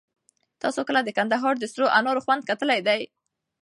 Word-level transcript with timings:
تاسو 0.61 0.81
کله 0.89 1.01
د 1.03 1.09
کندهار 1.17 1.55
د 1.59 1.63
سرو 1.71 1.85
انار 1.99 2.17
خوند 2.23 2.41
کتلی 2.49 2.79
دی؟ 2.87 3.01